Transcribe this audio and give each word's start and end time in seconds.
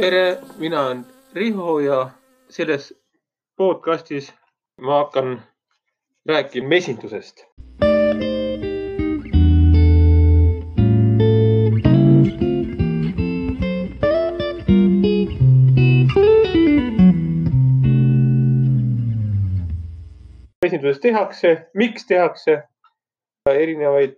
tere, 0.00 0.38
mina 0.58 0.86
olen 0.86 1.06
Riho 1.34 1.80
ja 1.80 2.10
selles 2.48 2.94
podcastis 3.56 4.34
ma 4.80 4.98
hakkan 4.98 5.42
rääkima 6.26 6.68
mesindusest. 6.68 7.44
mesinduses 20.62 21.00
tehakse, 21.00 21.70
miks 21.74 22.06
tehakse, 22.06 22.62
erinevaid 23.50 24.16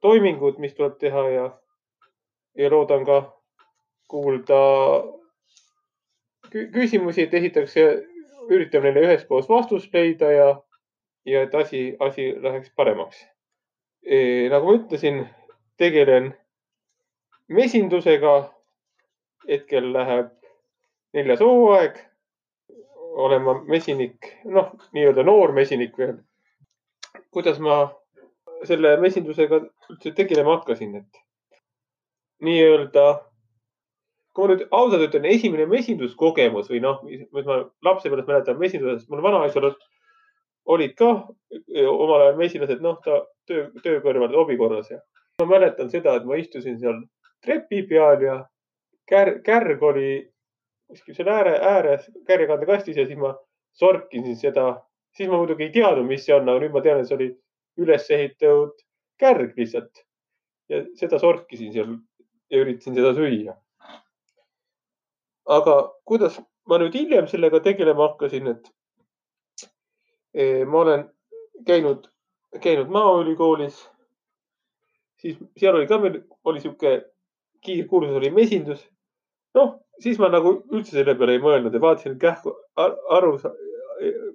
toimingud, 0.00 0.58
mis 0.58 0.74
tuleb 0.74 0.98
teha 0.98 1.28
ja, 1.28 1.58
ja 2.58 2.70
loodan 2.70 3.06
ka 3.06 3.41
kuulda 4.08 4.60
kü- 6.52 6.68
küsimusi, 6.72 7.22
et 7.22 7.34
esitatakse, 7.34 7.86
üritame 8.50 8.90
neile 8.90 9.06
üheskoos 9.06 9.48
vastust 9.48 9.94
leida 9.94 10.30
ja, 10.32 10.48
ja 11.24 11.42
et 11.46 11.54
asi, 11.54 11.96
asi 12.00 12.32
läheks 12.42 12.72
paremaks. 12.76 13.26
nagu 14.50 14.66
ma 14.66 14.74
ütlesin, 14.80 15.26
tegelen 15.78 16.34
mesindusega. 17.48 18.52
hetkel 19.48 19.92
läheb 19.92 20.28
neljas 21.14 21.40
hooaeg. 21.40 21.96
olen 23.12 23.42
ma 23.42 23.54
mesinik, 23.68 24.28
noh, 24.44 24.70
nii-öelda 24.92 25.22
noor 25.22 25.52
mesinik 25.52 25.98
veel. 25.98 26.16
kuidas 27.30 27.58
ma 27.58 27.82
selle 28.64 28.96
mesindusega 28.96 29.58
üldse 29.90 30.14
tegelema 30.14 30.56
hakkasin, 30.56 30.94
et 30.96 31.20
nii-öelda, 32.42 33.31
kui 34.32 34.46
ma 34.46 34.54
nüüd 34.54 34.66
ausalt 34.70 35.06
ütlen, 35.08 35.26
esimene 35.28 35.66
mesinduskogemus 35.68 36.70
või 36.72 36.80
noh, 36.84 37.02
mis 37.04 37.48
ma 37.48 37.58
lapsepõlvest 37.84 38.30
mäletan 38.30 38.60
mesindusest, 38.60 39.08
mul 39.12 39.24
vanaisal 39.24 39.72
olid 40.72 40.94
ka 40.96 41.10
omal 41.90 42.20
ajal 42.20 42.38
mesilased, 42.38 42.80
noh, 42.84 43.00
ta 43.04 43.22
töö, 43.50 43.68
töö 43.84 44.00
kõrval 44.04 44.32
hobi 44.36 44.56
korras 44.60 44.90
ja 44.92 45.00
ma 45.42 45.48
mäletan 45.56 45.90
seda, 45.92 46.16
et 46.16 46.28
ma 46.28 46.38
istusin 46.40 46.78
seal 46.80 47.02
trepi 47.44 47.82
peal 47.90 48.22
ja 48.22 48.36
kär, 49.10 49.38
kärg 49.44 49.82
oli 49.82 50.12
kuskil 50.92 51.16
seal 51.16 51.30
ääre, 51.32 51.56
ääres 51.74 52.08
kärjekandekastis 52.28 52.96
ja 53.00 53.06
siis 53.08 53.18
ma 53.18 53.34
sorkisin 53.78 54.36
seda, 54.36 54.66
siis 55.16 55.30
ma 55.30 55.40
muidugi 55.40 55.68
ei 55.68 55.74
teadnud, 55.74 56.06
mis 56.08 56.24
see 56.26 56.36
on, 56.36 56.48
aga 56.48 56.62
nüüd 56.62 56.74
ma 56.76 56.84
tean, 56.84 57.00
et 57.00 57.08
see 57.08 57.18
oli 57.18 57.28
üles 57.80 58.08
ehitatud 58.10 58.74
kärg 59.20 59.56
lihtsalt. 59.58 60.04
ja 60.70 60.78
seda 60.96 61.18
sorkisin 61.18 61.72
seal 61.72 61.96
ja 62.50 62.60
üritasin 62.62 62.94
seda 62.96 63.12
süüa. 63.16 63.56
Aga 65.46 65.76
kuidas 66.04 66.38
ma 66.68 66.78
nüüd 66.78 66.94
hiljem 66.94 67.26
sellega 67.30 67.62
tegelema 67.62 68.08
hakkasin, 68.08 68.46
et 68.54 68.70
eh, 70.34 70.62
ma 70.66 70.84
olen 70.84 71.06
käinud, 71.66 72.06
käinud 72.62 72.90
Maaülikoolis, 72.92 73.80
siis 75.22 75.38
seal 75.58 75.76
oli 75.76 75.88
ka 75.90 75.98
meil, 76.02 76.22
oli 76.44 76.62
sihuke 76.62 76.94
kiirkursus 77.62 78.16
oli 78.16 78.30
mesindus. 78.30 78.88
noh, 79.54 79.74
siis 80.00 80.18
ma 80.18 80.30
nagu 80.32 80.54
üldse 80.72 80.96
selle 80.96 81.14
peale 81.18 81.36
ei 81.36 81.42
mõelnud 81.42 81.74
ja 81.74 81.80
vaatasin, 81.80 82.14
et 82.14 82.20
kähku 82.22 82.54
aru, 82.76 83.34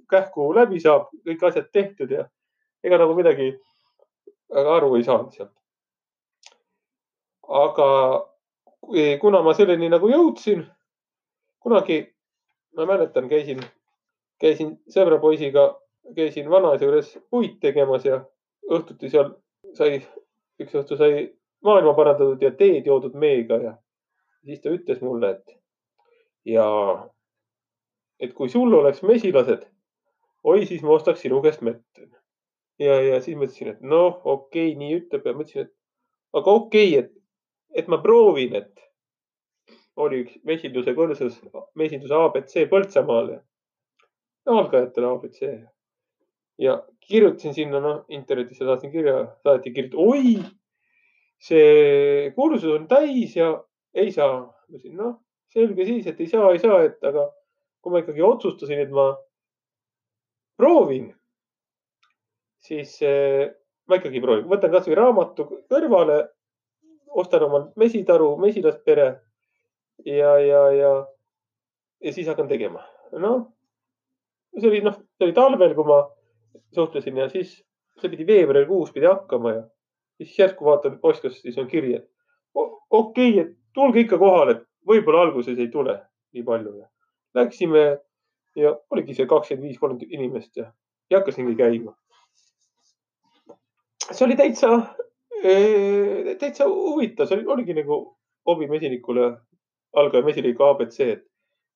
kähku 0.09 0.51
läbi 0.55 0.79
saab, 0.79 1.09
kõik 1.25 1.43
asjad 1.47 1.71
tehtud 1.73 2.11
ja 2.13 2.27
ega 2.83 2.99
nagu 3.01 3.15
midagi 3.17 3.55
väga 4.53 4.75
aru 4.77 4.95
ei 4.95 5.03
saanud 5.07 5.33
sealt. 5.33 5.53
aga 7.47 7.89
kuna 9.21 9.41
ma 9.43 9.53
selleni 9.55 9.89
nagu 9.89 10.09
jõudsin, 10.11 10.65
kunagi 11.67 12.15
ma 12.77 12.85
mäletan, 12.85 13.27
käisin, 13.29 13.59
käisin 14.39 14.77
sõbrapoisiga, 14.93 15.65
käisin 16.15 16.47
vanaisa 16.49 16.85
juures 16.85 17.09
puid 17.29 17.57
tegemas 17.59 18.05
ja 18.07 18.21
õhtuti 18.71 19.09
seal 19.11 19.33
sai, 19.75 19.97
üks 20.63 20.77
õhtu 20.79 20.95
sai 20.99 21.25
maailma 21.67 21.91
parandatud 21.97 22.45
ja 22.45 22.53
teed 22.55 22.87
joodud 22.87 23.17
meega 23.19 23.59
ja 23.65 23.73
siis 24.45 24.63
ta 24.63 24.71
ütles 24.71 25.03
mulle, 25.03 25.33
et 25.35 25.57
ja 26.47 26.67
et 28.23 28.31
kui 28.37 28.47
sul 28.49 28.71
oleks 28.73 29.03
mesilased, 29.03 29.67
oi, 30.47 30.63
siis 30.65 30.85
ma 30.87 30.95
ostaks 30.95 31.25
sinu 31.25 31.41
käest 31.43 31.65
mett 31.67 31.99
ja, 32.79 32.95
ja 33.01 33.19
siis 33.19 33.35
mõtlesin, 33.35 33.75
et 33.75 33.83
noh, 33.83 34.21
okei 34.23 34.71
okay,, 34.71 34.79
nii 34.79 35.01
ütleb 35.01 35.27
ja 35.27 35.35
mõtlesin, 35.35 35.67
et 35.67 36.39
aga 36.39 36.59
okei 36.61 36.93
okay,, 36.95 37.03
et, 37.03 37.81
et 37.83 37.91
ma 37.91 37.99
proovin, 37.99 38.55
et 38.55 38.86
oli 39.97 40.21
üks 40.23 40.37
mesinduse 40.47 40.93
kursus, 40.97 41.39
mesinduse 41.79 42.15
abc 42.17 42.53
Põltsamaal 42.71 43.31
ja 43.33 43.39
algajatele 44.53 45.09
abc. 45.09 45.41
ja 46.57 46.77
kirjutasin 47.07 47.53
sinna, 47.53 47.79
noh, 47.79 47.97
internetisse 48.09 48.65
saatsin 48.65 48.91
kirja, 48.91 49.19
saati 49.43 49.73
kirjutada, 49.73 50.03
oi, 50.03 50.37
see 51.39 52.31
kursus 52.35 52.71
on 52.73 52.87
täis 52.87 53.35
ja 53.37 53.51
ei 53.93 54.11
saa. 54.11 54.45
mõtlesin, 54.67 54.97
noh, 54.99 55.19
selge 55.53 55.85
siis, 55.85 56.07
et 56.07 56.19
ei 56.19 56.27
saa, 56.27 56.51
ei 56.51 56.59
saa, 56.59 56.81
et 56.89 57.03
aga 57.07 57.29
kui 57.81 57.93
ma 57.93 58.01
ikkagi 58.03 58.25
otsustasin, 58.25 58.81
et 58.83 58.91
ma 58.91 59.13
proovin 60.57 61.11
siis 62.67 62.97
eh, 63.05 63.47
ma 63.87 63.99
ikkagi 63.99 64.21
proovin, 64.23 64.47
võtan 64.51 64.73
kasvõi 64.73 64.97
raamatu 64.97 65.47
kõrvale, 65.71 66.19
ostan 67.17 67.45
omal 67.47 67.69
mesitaru, 67.79 68.33
mesilaspere 68.41 69.07
ja, 70.05 70.39
ja, 70.39 70.63
ja, 70.71 70.91
ja 72.03 72.13
siis 72.13 72.27
hakkan 72.27 72.47
tegema. 72.47 72.83
noh, 73.11 73.47
see 74.59 74.69
oli, 74.69 74.81
noh, 74.81 74.97
see 75.17 75.29
oli 75.29 75.37
talvel, 75.37 75.75
kui 75.75 75.87
ma 75.87 76.01
suhtlesin 76.75 77.17
ja 77.17 77.29
siis 77.29 77.55
see 78.01 78.11
pidi 78.11 78.27
veebruarikuus 78.27 78.91
pidi 78.93 79.07
hakkama 79.09 79.53
ja 79.53 79.63
siis 80.17 80.35
järsku 80.39 80.65
vaatan 80.65 80.99
postkast, 80.99 81.41
siis 81.41 81.57
on 81.57 81.67
kiri, 81.67 81.95
et 81.95 82.09
okei 82.53 83.31
okay,, 83.31 83.39
et 83.41 83.55
tulge 83.73 84.03
ikka 84.03 84.19
kohale, 84.21 84.57
et 84.57 84.63
võib-olla 84.87 85.27
alguses 85.27 85.59
ei 85.59 85.71
tule 85.73 85.97
nii 86.33 86.43
palju 86.45 86.77
läksime 87.37 87.85
ja 88.55 88.73
oligi 88.89 89.15
see 89.17 89.29
kakskümmend 89.29 89.67
viis, 89.67 89.79
kolmkümmend 89.79 90.13
inimest 90.13 90.57
ja, 90.57 90.71
ja 91.11 91.19
hakkasingi 91.19 91.55
käima. 91.59 91.93
See 94.07 94.23
oli 94.25 94.37
täitsa, 94.39 94.69
täitsa 96.39 96.67
huvitav, 96.69 97.27
see 97.27 97.37
oli, 97.37 97.47
oligi 97.55 97.75
nagu 97.77 97.99
hobimesinikule, 98.47 99.33
algaja 99.95 100.25
mesiniku 100.25 100.63
abc, 100.67 100.99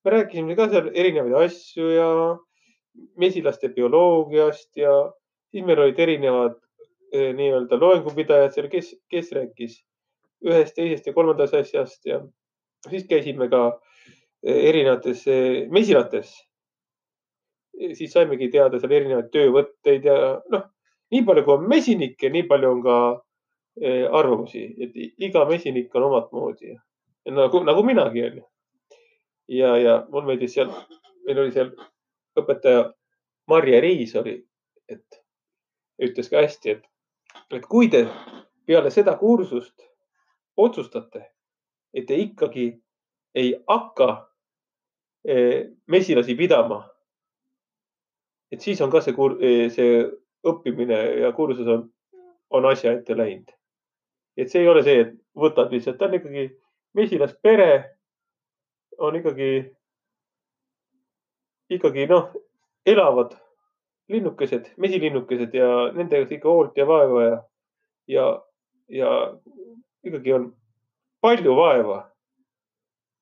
me 0.03 0.11
rääkisime 0.15 0.55
ka 0.57 0.67
seal 0.71 0.89
erinevaid 0.93 1.37
asju 1.45 1.91
ja 1.93 2.09
mesilaste 3.17 3.69
bioloogiast 3.75 4.77
ja 4.77 4.91
siis 5.51 5.65
meil 5.65 5.79
olid 5.79 5.99
erinevad 5.99 6.59
nii-öelda 7.11 7.79
loengupidajad 7.79 8.55
seal, 8.55 8.67
kes, 8.71 8.93
kes 9.11 9.31
rääkis 9.35 9.79
ühest, 10.47 10.75
teisest 10.75 11.07
ja 11.07 11.13
kolmandast 11.13 11.55
asjast 11.59 12.05
ja 12.05 12.21
siis 12.89 13.07
käisime 13.09 13.49
ka 13.51 13.79
erinevates 14.43 15.25
mesilates. 15.69 16.31
siis 17.93 18.11
saimegi 18.13 18.49
teada 18.51 18.79
seal 18.79 18.91
erinevaid 18.91 19.31
töövõtteid 19.33 20.05
ja 20.05 20.15
noh 20.51 20.69
nii 21.11 21.25
palju, 21.27 21.43
kui 21.45 21.57
on 21.57 21.67
mesinikke, 21.69 22.31
nii 22.31 22.47
palju 22.49 22.71
on 22.75 22.81
ka 22.85 22.97
eh, 23.81 24.05
arvamusi, 24.19 24.63
et 24.83 24.97
iga 25.27 25.43
mesinik 25.49 25.93
on 25.95 26.07
omat 26.09 26.31
moodi. 26.35 26.75
Nagu, 27.29 27.63
nagu 27.63 27.83
minagi 27.83 28.23
onju. 28.23 28.43
ja, 29.47 29.77
ja 29.77 29.95
mul 30.09 30.25
meeldis 30.25 30.53
seal, 30.53 30.71
meil 31.25 31.39
oli 31.43 31.51
seal 31.51 31.71
õpetaja 32.39 32.91
Marje 33.47 33.81
Riis 33.81 34.15
oli, 34.15 34.37
et 34.89 35.21
ütles 36.01 36.29
ka 36.29 36.41
hästi, 36.41 36.77
et, 36.77 36.85
et 37.51 37.65
kui 37.67 37.89
te 37.91 38.05
peale 38.65 38.91
seda 38.91 39.17
kursust 39.19 39.75
otsustate, 40.57 41.25
et 41.93 42.07
te 42.07 42.17
ikkagi 42.21 42.71
ei 43.35 43.53
hakka 43.67 44.09
eh, 45.27 45.71
mesilasi 45.87 46.35
pidama, 46.35 46.83
et 48.51 48.61
siis 48.61 48.81
on 48.81 48.91
ka 48.91 49.01
see, 49.03 49.15
eh, 49.41 49.67
see 49.71 50.03
õppimine 50.47 50.99
ja 51.21 51.31
kursus 51.35 51.67
on, 51.67 51.85
on 52.49 52.65
asja 52.71 52.93
ette 52.97 53.17
läinud. 53.17 53.51
et 54.37 54.49
see 54.49 54.61
ei 54.63 54.67
ole 54.67 54.83
see, 54.83 55.01
et 55.01 55.15
võtad 55.35 55.71
lihtsalt, 55.73 55.97
ta 55.99 56.07
on 56.07 56.15
ikkagi 56.17 56.45
mesilaspere, 56.97 57.71
on 58.97 59.15
ikkagi, 59.19 59.51
ikkagi 61.71 62.07
noh, 62.11 62.31
elavad 62.85 63.35
linnukesed, 64.11 64.73
mesilinnukesed 64.77 65.53
ja 65.55 65.69
nendega 65.95 66.27
ikka 66.27 66.49
hoolt 66.49 66.77
ja 66.77 66.87
vaeva 66.87 67.23
ja, 67.23 67.37
ja, 68.07 68.25
ja 68.89 69.11
ikkagi 70.03 70.33
on 70.33 70.49
palju 71.21 71.55
vaeva. 71.55 72.07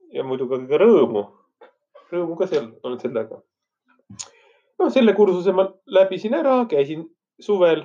ja 0.10 0.24
muidugi 0.26 0.66
ka 0.66 0.80
rõõmu, 0.82 1.22
rõõmu 2.10 2.36
ka 2.40 2.48
seal 2.50 2.72
on 2.84 2.96
sellega 2.98 3.38
no 4.80 4.90
selle 4.90 5.14
kursuse 5.14 5.54
ma 5.54 5.68
läbisin 5.86 6.34
ära, 6.40 6.64
käisin 6.72 7.04
suvel, 7.44 7.84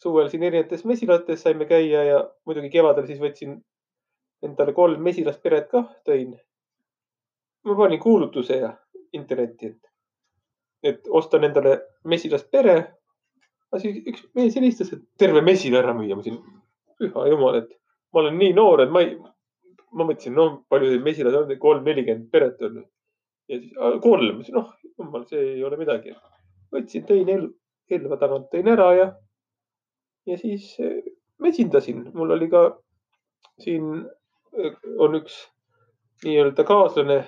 suvel 0.00 0.30
siin 0.32 0.46
erinevates 0.48 0.86
mesilates 0.88 1.42
saime 1.44 1.66
käia 1.68 2.04
ja 2.08 2.22
muidugi 2.46 2.70
kevadel 2.72 3.06
siis 3.10 3.20
võtsin 3.22 3.58
endale 4.42 4.72
kolm 4.74 5.02
mesilasperet 5.02 5.68
kah, 5.70 5.86
tõin 6.06 6.32
ma 7.64 7.76
panin 7.76 8.00
kuulutuse 8.00 8.56
ja 8.56 8.72
internetti, 9.12 9.66
et, 9.66 9.90
et 10.82 11.08
ostan 11.08 11.44
endale 11.44 11.78
mesilast 12.04 12.50
pere. 12.50 12.76
siis 13.78 14.02
üks 14.06 14.24
mees 14.34 14.56
helistas, 14.56 14.92
et 14.92 15.04
terve 15.18 15.40
mesin 15.40 15.74
ära 15.78 15.94
müüa. 15.96 16.16
ma 16.16 16.20
mõtlesin, 16.20 16.40
püha 16.98 17.28
jumal, 17.28 17.60
et 17.62 17.70
ma 18.12 18.20
olen 18.20 18.38
nii 18.38 18.52
noor, 18.56 18.82
et 18.82 18.90
ma 18.90 19.02
ei, 19.04 19.14
ma 19.92 20.04
mõtlesin, 20.04 20.34
noh, 20.36 20.58
palju 20.68 20.90
teil 20.90 21.04
mesilas 21.06 21.38
on, 21.38 21.54
kolm, 21.58 21.84
nelikümmend 21.84 22.30
peret 22.30 22.62
on. 22.62 22.82
ja 23.48 23.58
siis 23.58 23.72
kolm, 24.02 24.42
noh, 24.56 24.72
jumal, 24.98 25.26
see 25.30 25.42
ei 25.56 25.64
ole 25.64 25.78
midagi. 25.80 26.16
võtsin, 26.72 27.06
tõin 27.08 27.30
helva 27.92 28.16
tagant, 28.16 28.48
tõin 28.52 28.68
ära 28.72 28.88
ja, 28.96 29.08
ja 30.26 30.38
siis 30.40 30.74
eh, 30.80 31.02
mesindasin. 31.38 32.10
mul 32.14 32.34
oli 32.36 32.50
ka 32.50 32.66
siin 33.60 34.04
on 34.98 35.16
üks 35.20 35.38
nii-öelda 36.24 36.64
kaaslane, 36.68 37.22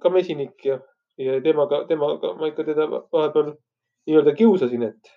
ka 0.00 0.12
mesinik 0.12 0.64
ja, 0.64 0.78
ja 1.20 1.40
temaga, 1.44 1.82
temaga 1.88 2.34
ma 2.38 2.52
ikka 2.52 2.64
teda 2.68 2.86
vahepeal 2.90 3.52
nii-öelda 4.06 4.34
kiusasin, 4.38 4.86
et 4.92 5.12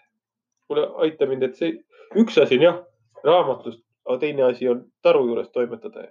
kuule, 0.68 0.88
aita 1.06 1.30
mind, 1.30 1.48
et 1.48 1.60
see 1.60 1.78
üks 2.20 2.40
asi 2.42 2.60
on 2.60 2.68
jah, 2.68 2.82
raamatust, 3.24 3.84
aga 4.08 4.20
teine 4.26 4.50
asi 4.50 4.68
on 4.70 4.84
taru 5.06 5.28
juures 5.30 5.50
toimetada 5.54 6.10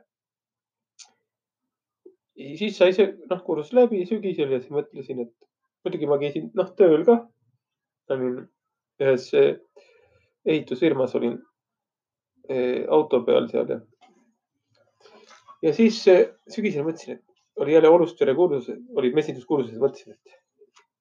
siis 2.36 2.76
sai 2.78 2.92
see, 2.96 3.12
noh, 3.30 3.42
kursus 3.44 3.72
läbi 3.76 4.02
sügisel 4.08 4.52
ja 4.52 4.60
siis 4.60 4.72
mõtlesin, 4.74 5.24
et 5.26 5.32
muidugi 5.84 6.08
ma 6.10 6.18
käisin, 6.20 6.50
noh, 6.58 6.70
tööl 6.78 7.04
ka. 7.08 7.18
olin 8.12 8.42
ühes 9.00 9.28
eh, 9.38 9.54
ehitusfirmas 10.44 11.14
olin 11.16 11.38
eh, 12.48 12.84
auto 12.88 13.22
peal 13.26 13.48
seal 13.52 13.70
ja. 13.70 13.78
Ja 15.62 15.72
siis 15.76 16.00
eh, 16.10 16.24
sügisel 16.50 16.86
mõtlesin, 16.86 17.18
et 17.18 17.62
oli 17.62 17.74
jälle 17.74 17.88
Olustvere 17.88 18.34
kursus, 18.34 18.70
olid 18.96 19.14
mesinduskursused, 19.14 19.78
mõtlesin, 19.80 20.16
et, 20.16 20.36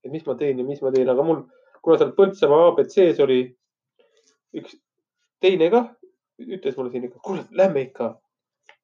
et 0.05 0.11
mis 0.11 0.25
ma 0.27 0.35
teen 0.39 0.59
ja 0.59 0.67
mis 0.67 0.81
ma 0.83 0.91
teen, 0.93 1.09
aga 1.09 1.25
mul, 1.25 1.43
kuna 1.81 1.97
seal 1.99 2.13
Põltsamaa 2.17 2.71
abc-s 2.71 3.21
oli 3.23 3.41
üks 4.59 4.75
teine 5.41 5.69
ka, 5.73 5.85
ütles 6.41 6.77
mulle 6.77 6.91
siin 6.93 7.09
kuule, 7.21 7.45
lähme 7.57 7.87
ikka 7.87 8.13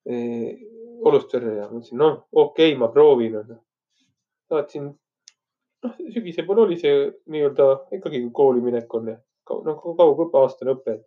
Olustvere 0.07 1.57
ja 1.59 1.67
mõtlesin, 1.69 1.99
noh, 1.99 2.21
okei 2.31 2.71
okay,, 2.71 2.79
ma 2.79 2.87
proovin. 2.93 3.35
saatsin, 4.47 4.87
noh, 5.83 5.97
sügise 6.13 6.45
poole 6.47 6.63
oli 6.63 6.77
see 6.79 7.09
nii-öelda 7.27 7.67
ikkagi 7.99 8.23
kooli 8.33 8.63
minek 8.63 8.93
on 8.93 9.11
noh, 9.11 9.81
kaugõpe, 9.83 10.39
aastane 10.39 10.73
õpe. 10.73 10.99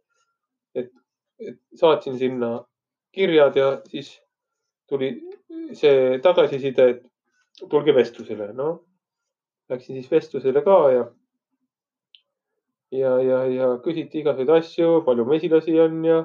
et, 0.74 0.92
et 1.40 1.58
saatsin 1.74 2.18
sinna 2.18 2.60
kirjad 3.12 3.56
ja 3.56 3.70
siis 3.88 4.12
tuli 4.90 5.12
see 5.76 6.18
tagasiside, 6.24 6.88
et 6.94 7.68
tulge 7.70 7.94
vestlusele, 7.94 8.50
noh. 8.56 8.80
Läksin 9.70 9.96
siis 9.96 10.10
vestlusele 10.10 10.64
ka 10.66 10.76
ja, 10.90 11.06
ja, 12.90 13.14
ja, 13.22 13.40
ja 13.54 13.70
küsiti 13.84 14.20
igasuguseid 14.20 14.50
asju, 14.56 15.00
palju 15.06 15.26
mesilasi 15.28 15.78
on 15.80 16.04
ja 16.04 16.20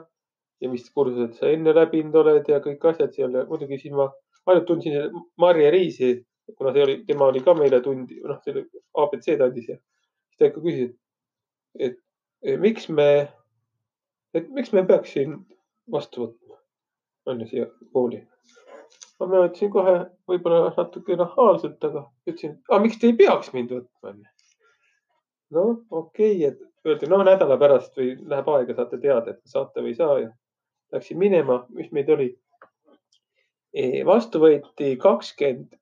ja 0.61 0.69
mis 0.71 0.87
kursused 0.95 1.35
sa 1.37 1.49
enne 1.51 1.73
läbinud 1.75 2.15
oled 2.21 2.47
ja 2.49 2.61
kõik 2.63 2.85
asjad 2.91 3.13
seal 3.15 3.33
ja 3.35 3.43
muidugi 3.49 3.79
siis 3.81 3.93
ma 3.95 4.07
ainult 4.45 4.67
tundsin 4.69 5.17
Marje 5.41 5.71
Riisi, 5.73 6.11
kuna 6.57 6.73
see 6.73 6.85
oli, 6.85 6.95
tema 7.07 7.29
oli 7.31 7.41
ka 7.43 7.55
meile 7.57 7.81
tundi, 7.83 8.19
noh, 8.23 8.39
selle 8.45 8.65
abc-d 9.01 9.43
andis 9.43 9.71
ja 9.71 9.77
siis 9.77 10.39
ta 10.39 10.49
ikka 10.49 10.63
küsis, 10.63 10.93
et, 11.79 11.97
et 12.45 12.61
miks 12.61 12.87
me, 12.89 13.09
et 14.37 14.49
miks 14.55 14.71
me 14.75 14.85
peaks 14.87 15.15
siin 15.17 15.39
vastu 15.91 16.25
võtma, 16.25 16.44
on 17.25 17.41
ju, 17.41 17.47
siia 17.49 17.67
kooli. 17.93 18.21
ma 19.19 19.27
ütlesin 19.45 19.71
kohe 19.71 19.97
võib-olla 20.29 20.73
natuke 20.77 21.17
nahaalselt, 21.19 21.83
aga 21.83 22.05
ütlesin, 22.27 22.57
aga 22.69 22.79
miks 22.83 22.99
te 23.01 23.11
ei 23.11 23.17
peaks 23.19 23.53
mind 23.53 23.71
võtma, 23.75 24.11
onju. 24.11 24.31
noh, 25.57 25.75
okei 25.89 26.33
okay,, 26.35 26.49
et 26.51 26.89
öeldi, 26.89 27.09
no 27.09 27.21
nädala 27.23 27.57
pärast 27.61 27.95
või 27.97 28.15
läheb 28.21 28.49
aega, 28.53 28.75
saate 28.77 28.99
teada, 29.01 29.35
et 29.35 29.55
saate 29.55 29.81
või 29.81 29.93
ei 29.93 29.99
saa 30.01 30.17
ja 30.19 30.33
läksin 30.93 31.19
minema, 31.21 31.63
mis 31.75 31.91
meid 31.95 32.11
oli? 32.13 32.33
vastu 34.07 34.39
võeti 34.39 34.93
kakskümmend 34.95 35.73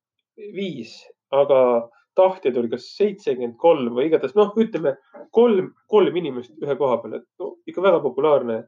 viis, 0.56 0.96
aga 1.30 1.90
tahtjaid 2.18 2.58
oli 2.58 2.72
kas 2.72 2.88
seitsekümmend 2.98 3.58
kolm 3.62 3.94
või 3.94 4.08
igatahes 4.08 4.34
noh, 4.38 4.54
ütleme 4.58 4.96
kolm, 5.34 5.72
kolm 5.94 6.18
inimest 6.18 6.56
ühe 6.62 6.76
koha 6.80 6.98
peal, 7.04 7.20
et 7.20 7.28
no, 7.42 7.54
ikka 7.70 7.84
väga 7.86 8.02
populaarne. 8.02 8.64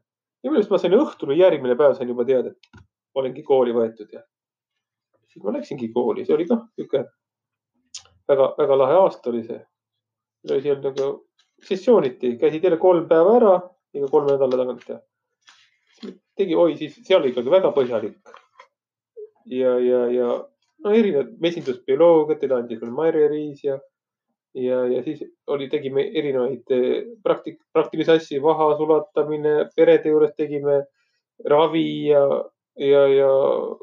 Ja 0.46 0.50
minu 0.52 0.60
arust 0.60 0.70
ma 0.70 0.78
sain 0.78 0.94
õhtul 0.94 1.32
või 1.32 1.40
järgmine 1.40 1.74
päev 1.78 1.96
sain 1.98 2.10
juba 2.12 2.24
teada, 2.28 2.54
et 2.54 2.84
olengi 3.18 3.42
kooli 3.42 3.74
võetud 3.74 4.12
ja 4.14 4.22
siis 5.26 5.42
ma 5.42 5.56
läksingi 5.56 5.90
kooli, 5.92 6.22
see 6.24 6.36
oli 6.36 6.46
kah 6.46 6.62
niisugune 6.78 7.08
väga-väga 8.30 8.78
lahe 8.78 9.00
aasta 9.00 9.30
oli 9.32 9.42
see. 9.46 9.58
oli 10.50 10.62
seal 10.62 10.78
nagu 10.84 11.08
sessiooniti, 11.66 12.36
käisid 12.38 12.64
jälle 12.64 12.78
kolm 12.78 13.08
päeva 13.10 13.36
ära, 13.40 13.54
iga 13.96 14.08
kolme 14.12 14.36
nädala 14.36 14.62
tagant 14.62 14.86
ja 14.88 15.00
tegi, 16.36 16.54
oi, 16.54 16.76
siis 16.78 17.00
see 17.02 17.16
oli 17.18 17.32
ikkagi 17.32 17.50
väga 17.50 17.72
põhjalik. 17.74 18.16
ja, 19.50 19.74
ja, 19.82 20.00
ja 20.14 20.30
no 20.84 20.94
erinevad 20.94 21.34
mesindusbioloogiad, 21.42 22.40
teda 22.44 22.62
andis 22.62 22.80
veel 22.82 22.94
Marje 22.94 23.28
Riis 23.32 23.64
ja, 23.64 23.80
ja, 24.56 24.80
ja 24.88 25.02
siis 25.04 25.22
oli, 25.52 25.68
tegime 25.72 26.06
erinevaid 26.16 26.74
eh, 26.74 27.04
praktik-, 27.22 27.62
praktilisi 27.72 28.14
asju, 28.16 28.42
vaha 28.44 28.72
sulatamine, 28.78 29.54
perede 29.76 30.12
juures 30.12 30.34
tegime 30.36 30.82
ravi 31.44 31.86
ja, 32.08 32.22
ja, 32.80 33.06
ja 33.12 33.30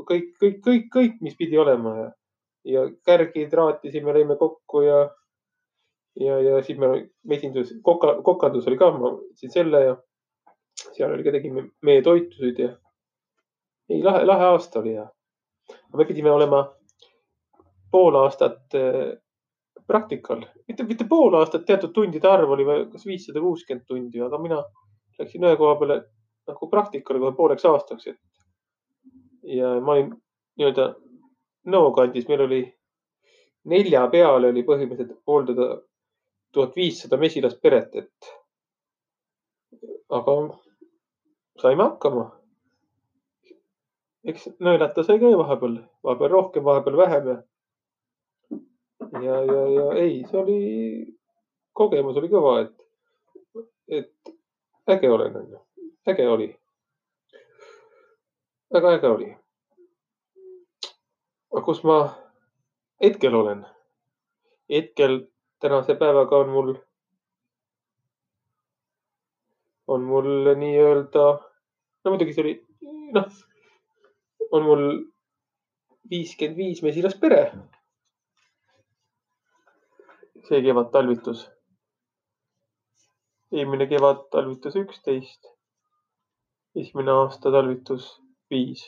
kõik, 0.10 0.34
kõik, 0.42 0.60
kõik, 0.66 0.88
kõik, 0.94 1.20
mis 1.26 1.38
pidi 1.40 1.60
olema. 1.62 1.96
Ja, 2.00 2.10
ja 2.64 2.86
kärgi 3.06 3.46
traatisime, 3.52 4.16
lõime 4.16 4.38
kokku 4.40 4.86
ja, 4.86 5.02
ja, 6.20 6.40
ja 6.42 6.62
siis 6.66 6.80
me 6.82 6.94
mesindus, 7.28 7.76
koka, 7.86 8.18
kokandus 8.26 8.68
oli 8.72 8.80
ka, 8.80 8.92
ma 8.96 9.14
võtsin 9.18 9.54
selle 9.54 9.84
ja 9.84 9.98
seal 10.96 11.14
oli 11.14 11.26
ka, 11.26 11.34
tegime 11.36 11.68
meie 11.86 12.02
toitusid 12.06 12.60
ja 12.60 12.72
ei, 13.92 14.02
lahe, 14.02 14.24
lahe 14.26 14.54
aasta 14.54 14.82
oli 14.82 14.96
ja 14.96 15.06
me 15.94 16.06
pidime 16.10 16.32
olema 16.32 16.64
pool 17.94 18.16
aastat 18.18 18.74
äh, 18.80 19.14
praktikal, 19.88 20.44
mitte, 20.68 20.86
mitte 20.88 21.06
pool 21.10 21.36
aastat, 21.40 21.66
teatud 21.68 21.94
tundide 21.96 22.28
arv 22.30 22.52
oli 22.56 22.66
kas 22.92 23.06
viissada 23.06 23.42
kuuskümmend 23.44 23.86
tundi, 23.88 24.22
aga 24.24 24.40
mina 24.42 24.60
läksin 25.20 25.46
ühe 25.46 25.58
koha 25.60 25.76
peale 25.80 26.00
nagu 26.50 26.70
praktikale 26.70 27.20
kohe 27.24 27.36
pooleks 27.38 27.66
aastaks, 27.70 28.08
et 28.08 29.58
ja 29.58 29.76
ma 29.82 29.98
olin 29.98 30.14
nii-öelda 30.60 30.94
Nõo 31.64 31.94
kandis, 31.96 32.26
meil 32.28 32.42
oli 32.44 32.58
nelja 33.72 34.02
peale 34.12 34.50
oli 34.52 34.66
põhimõtteliselt 34.68 35.22
hooldada 35.28 35.68
tuhat 36.52 36.76
viissada 36.76 37.16
mesilast 37.22 37.62
peret, 37.64 37.96
et 37.96 38.32
aga 40.12 40.36
saime 41.64 41.88
hakkama. 41.88 42.26
eks 44.28 44.50
nõelata 44.64 45.04
sai 45.04 45.20
ka 45.20 45.32
vahepeal, 45.40 45.80
vahepeal 46.04 46.32
rohkem, 46.32 46.64
vahepeal 46.68 46.98
vähem 46.98 47.32
ja. 47.32 47.38
Ja, 49.12 49.36
ja, 49.46 49.62
ja 49.76 49.86
ei, 50.00 50.24
see 50.30 50.40
oli, 50.40 50.60
kogemus 51.74 52.18
oli 52.22 52.30
kõva, 52.32 52.56
et, 52.64 53.66
et 54.00 54.34
äge 54.96 55.12
olen, 55.12 55.36
onju, 55.42 55.62
äge 56.10 56.28
oli. 56.30 56.50
väga 58.74 58.96
äge 58.98 59.10
oli. 59.10 59.30
aga 61.54 61.66
kus 61.66 61.84
ma 61.84 62.00
hetkel 63.04 63.36
olen? 63.36 63.66
hetkel 64.72 65.20
tänase 65.62 65.96
päevaga 65.96 66.38
on 66.38 66.50
mul 66.50 66.74
on 69.88 70.04
mul 70.08 70.54
nii-öelda, 70.56 71.26
no 72.04 72.12
muidugi 72.12 72.34
see 72.34 72.44
oli, 72.44 72.54
noh, 73.16 73.28
on 74.52 74.64
mul 74.68 74.84
viiskümmend 76.10 76.58
viis 76.58 76.82
mesilas 76.86 77.16
pere. 77.20 77.46
See 80.48 80.62
kevad 80.66 80.92
talvitus. 80.92 81.50
eelmine 83.52 83.88
kevad 83.88 84.24
talvitus 84.32 84.76
üksteist. 84.84 85.52
esimene 86.76 87.12
aasta 87.12 87.52
talvitus 87.52 88.12
viis. 88.50 88.86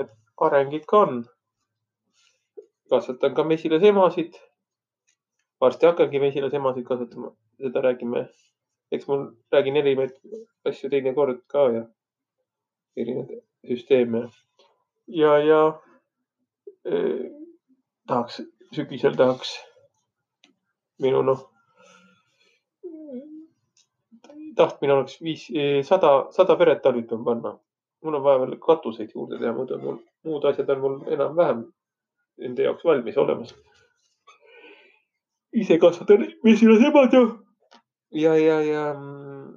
et 0.00 0.10
areng 0.48 0.74
ikka 0.80 0.98
on. 0.98 1.24
kasvatan 2.90 3.34
ka 3.34 3.44
mesilasemasid. 3.44 4.40
varsti 5.60 5.86
hakkangi 5.86 6.24
mesilasemasid 6.26 6.84
kasvatama, 6.84 7.36
seda 7.58 7.80
räägime 7.80 8.28
eks 8.94 9.08
ma 9.08 9.16
räägin 9.52 9.76
erinevaid 9.80 10.14
asju 10.68 10.90
teinekord 10.90 11.40
ka 11.52 11.66
ja 11.76 11.84
erinevaid 12.96 13.42
süsteeme 13.68 14.22
ja, 15.20 15.38
ja 15.48 15.60
eh, 16.84 17.24
tahaks, 18.08 18.42
sügisel 18.76 19.16
tahaks 19.16 19.56
minu 21.02 21.22
noh, 21.22 21.50
tahtmine 24.56 24.92
oleks 24.92 25.20
viis, 25.22 25.46
eh, 25.54 25.82
sada, 25.84 26.26
sada 26.30 26.56
peret 26.56 26.82
talvitama 26.82 27.24
panna. 27.24 27.58
mul 28.04 28.14
on 28.14 28.22
vaja 28.22 28.38
veel 28.40 28.58
katuseid 28.60 29.12
juurde 29.14 29.38
teha, 29.40 29.52
muidu 29.56 29.78
mul 29.80 29.96
muud 30.24 30.44
asjad 30.44 30.68
on 30.70 30.80
mul 30.80 30.96
enam-vähem 31.16 31.62
nende 32.42 32.62
jaoks 32.62 32.84
valmis 32.84 33.16
olemas. 33.18 33.54
ise 35.52 35.78
kasvatan 35.78 36.26
mesilasemad 36.44 37.12
ja, 37.12 37.24
ja, 38.10 38.34
ja, 38.36 38.60
ja 38.60 38.82
mm, 38.94 39.54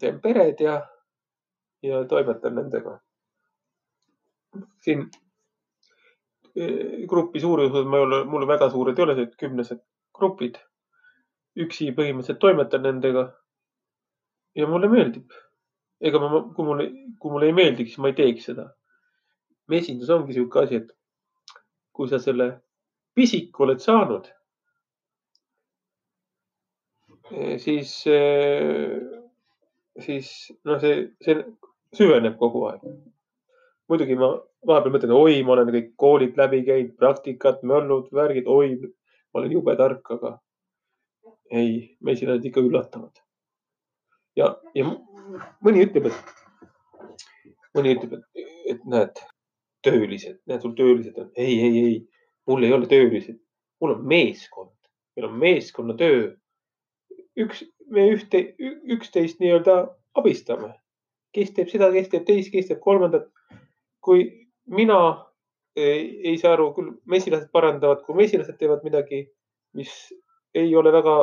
teen 0.00 0.20
pered 0.20 0.60
ja, 0.60 0.80
ja 1.82 2.04
toimetan 2.04 2.54
nendega. 2.54 2.98
siin 4.80 5.10
eh, 6.56 7.06
grupi 7.06 7.40
suurused 7.40 7.86
ma 7.86 7.96
ei 7.96 8.02
ole, 8.02 8.24
mul 8.24 8.48
väga 8.48 8.70
suured 8.70 8.98
ei 8.98 9.04
ole, 9.04 9.14
sellised 9.14 9.38
kümnesed 9.38 9.82
grupid. 10.18 10.58
üksi 11.56 11.86
põhimõtteliselt 11.96 12.40
toimetan 12.40 12.82
nendega. 12.84 13.26
ja 14.54 14.66
mulle 14.66 14.88
meeldib. 14.88 15.32
ega 16.00 16.20
ma, 16.20 16.42
kui 16.56 16.64
mulle, 16.64 16.90
kui 17.20 17.32
mulle 17.32 17.46
ei 17.46 17.56
meeldiks, 17.56 17.94
siis 17.94 18.02
ma 18.04 18.12
ei 18.12 18.18
teeks 18.20 18.48
seda. 18.50 18.70
mesindus 19.68 20.10
ongi 20.10 20.36
sihuke 20.36 20.62
asi, 20.62 20.82
et 20.82 20.92
kui 21.92 22.08
sa 22.08 22.18
selle 22.22 22.50
pisiku 23.16 23.64
oled 23.64 23.80
saanud, 23.80 24.28
eh, 27.30 27.56
siis, 27.58 27.92
eh, 28.06 29.00
siis 30.04 30.32
noh, 30.68 30.80
see, 30.80 31.06
see 31.24 31.40
süveneb 31.96 32.36
kogu 32.38 32.66
aeg. 32.70 32.84
muidugi 33.88 34.16
ma 34.18 34.28
vahepeal 34.66 34.94
mõtlen, 34.96 35.12
oi, 35.14 35.42
ma 35.46 35.54
olen 35.54 35.68
kõik 35.74 35.90
koolid 36.02 36.38
läbi 36.40 36.62
käinud, 36.66 36.94
praktikat, 37.00 37.60
möllud, 37.70 38.08
värgid, 38.18 38.48
oi, 38.50 38.72
olen 39.36 39.52
jube 39.52 39.76
tark, 39.78 40.10
aga 40.16 40.36
ei, 41.50 41.96
mesilased 42.00 42.44
ikka 42.44 42.60
üllatavad. 42.64 43.22
ja, 44.36 44.50
ja 44.74 44.84
mõni 45.64 45.84
ütleb, 45.86 46.10
et, 46.10 47.50
mõni 47.76 47.94
ütleb, 47.96 48.18
et, 48.18 48.54
et 48.74 48.86
näed, 48.88 49.20
töölised, 49.86 50.40
näed 50.50 50.64
sul 50.64 50.74
töölised 50.78 51.18
on. 51.22 51.30
ei, 51.36 51.58
ei, 51.60 51.84
ei, 51.84 52.00
mul 52.46 52.66
ei 52.66 52.72
ole 52.72 52.88
töölised, 52.90 53.38
mul 53.80 53.94
on 53.96 54.02
meeskond, 54.08 54.74
meil 55.16 55.28
on 55.30 55.38
meeskonnatöö. 55.42 56.34
üks, 57.36 57.62
me 57.92 58.08
ühte, 58.10 58.42
üksteist 58.96 59.40
nii-öelda 59.40 59.78
abistame, 60.16 60.72
kes 61.36 61.52
teeb 61.54 61.68
seda, 61.70 61.90
kes 61.92 62.08
teeb 62.12 62.24
teist, 62.26 62.52
kes 62.52 62.70
teeb 62.70 62.80
kolmandat. 62.80 63.30
kui 64.06 64.22
mina 64.70 65.25
ei, 65.76 66.00
ei 66.32 66.38
saa 66.40 66.54
aru, 66.56 66.70
küll 66.76 66.94
mesilased 67.12 67.50
parandavad, 67.52 68.02
kui 68.06 68.16
mesilased 68.18 68.58
teevad 68.60 68.84
midagi, 68.86 69.26
mis 69.76 69.92
ei 70.56 70.72
ole 70.76 70.92
väga 70.94 71.16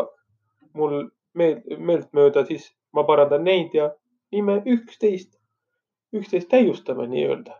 mul 0.77 0.99
meelt, 1.37 1.65
meeltmööda, 1.77 2.45
siis 2.49 2.69
ma 2.93 3.05
parandan 3.07 3.43
neid 3.47 3.73
ja 3.73 3.89
nii 4.33 4.45
me 4.45 4.61
üksteist, 4.77 5.33
üksteist 6.13 6.49
täiustame 6.53 7.07
nii-öelda 7.09 7.57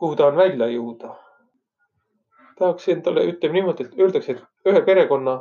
kuhu 0.00 0.16
tahan 0.16 0.36
välja 0.36 0.68
jõuda. 0.72 1.16
tahaks 2.60 2.88
endale, 2.92 3.22
ütleme 3.24 3.56
niimoodi, 3.56 3.86
et 3.86 4.00
öeldakse, 4.04 4.34
et 4.34 4.68
ühe 4.68 4.80
perekonna 4.84 5.34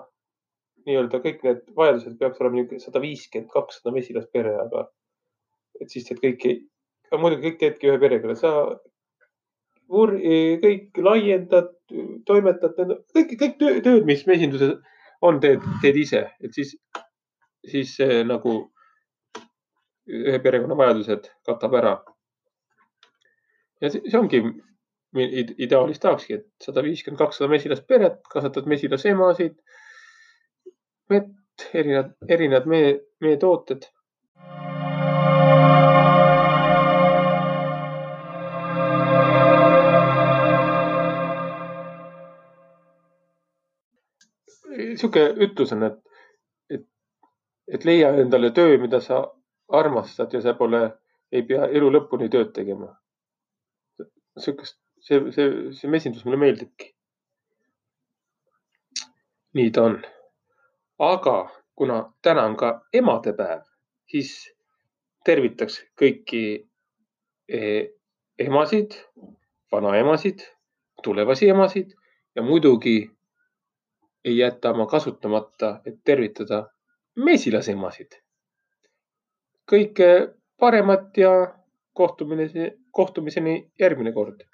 nii-öelda 0.87 1.19
kõik 1.23 1.41
need 1.43 1.65
vajadused 1.75 2.13
peaks 2.19 2.39
olema 2.39 2.55
niisugune 2.55 2.83
sada 2.83 3.01
viiskümmend, 3.03 3.49
kakssada 3.51 3.91
mesilaspere, 3.95 4.53
aga 4.61 4.85
et 5.83 5.91
siis 5.91 6.07
teed 6.07 6.21
kõiki, 6.23 6.53
muidugi 7.17 7.49
kõik 7.49 7.59
teedki 7.63 7.89
ühe 7.89 7.99
perega, 8.01 8.35
sa 8.37 8.53
vur-, 9.89 10.17
kõik 10.63 11.01
laiendad, 11.01 11.71
toimetad, 12.29 12.77
kõik, 13.15 13.35
kõik 13.39 13.57
tööd, 13.59 14.05
mis 14.05 14.25
mesinduses 14.29 14.77
on, 15.25 15.39
teed, 15.43 15.63
teed 15.81 15.97
ise, 15.99 16.27
et 16.43 16.55
siis, 16.55 16.75
siis 17.67 17.95
see 17.97 18.21
nagu 18.27 18.61
ühe 20.09 20.39
perekonna 20.41 20.77
vajadused 20.77 21.29
katab 21.45 21.75
ära. 21.81 21.97
Ja 23.81 23.91
see, 23.91 24.03
see 24.05 24.19
ongi 24.19 24.41
ideaalis 25.15 26.01
tahakski, 26.01 26.39
et 26.39 26.65
sada 26.65 26.83
viiskümmend, 26.85 27.19
kakssada 27.21 27.49
mesilasperet, 27.51 28.19
kasvatad 28.29 28.67
mesilasemasid, 28.69 29.55
vett, 31.09 31.65
erinevad, 31.73 32.13
erinevad 32.29 32.67
mee, 32.69 32.91
meetooted. 33.23 33.87
Sihuke 44.99 45.25
ütlus 45.47 45.73
on, 45.75 45.83
et, 45.87 45.99
et, 46.69 46.87
et 47.73 47.85
leia 47.87 48.13
endale 48.21 48.51
töö, 48.55 48.77
mida 48.81 49.01
sa 49.01 49.23
armastad 49.79 50.33
ja 50.33 50.41
sa 50.43 50.55
pole, 50.57 50.81
ei 51.31 51.45
pea 51.47 51.69
elu 51.69 51.91
lõpuni 51.93 52.29
tööd 52.33 52.51
tegema 52.55 52.89
sihukest, 54.39 54.77
see, 55.01 55.31
see, 55.31 55.73
see 55.73 55.91
mesindus 55.91 56.25
mulle 56.25 56.39
meeldibki. 56.39 56.93
nii 59.57 59.71
ta 59.73 59.83
on. 59.83 59.95
aga 60.99 61.35
kuna 61.75 61.97
täna 62.21 62.43
on 62.45 62.55
ka 62.57 62.69
emadepäev, 62.93 63.63
siis 64.11 64.33
tervitaks 65.25 65.79
kõiki 65.99 66.43
eh, 67.49 67.89
emasid, 68.39 68.93
vanaemasid, 69.71 70.43
tulevasi 71.03 71.49
emasid 71.49 71.95
ja 72.35 72.43
muidugi 72.43 73.09
ei 74.25 74.37
jäta 74.37 74.73
ma 74.73 74.85
kasutamata, 74.85 75.81
et 75.85 75.99
tervitada 76.03 76.63
mesilasemasid. 77.15 78.19
kõike 79.71 80.33
paremat 80.59 81.17
ja 81.17 81.31
kohtumine, 81.93 82.71
kohtumiseni 82.91 83.71
järgmine 83.79 84.11
kord 84.13 84.48